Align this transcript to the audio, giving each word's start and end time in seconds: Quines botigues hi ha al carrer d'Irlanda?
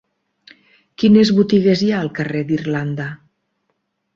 Quines 1.03 1.31
botigues 1.41 1.83
hi 1.83 1.91
ha 1.91 1.99
al 2.07 2.11
carrer 2.21 2.41
d'Irlanda? 2.49 3.07